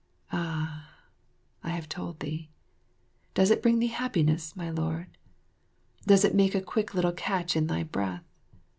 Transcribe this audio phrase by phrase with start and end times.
[0.31, 0.89] Ah!
[1.63, 2.49] I have told thee.
[3.35, 5.15] Does it bring thee happiness, my lord?
[6.07, 8.23] Does it make a quick little catch in thy breath?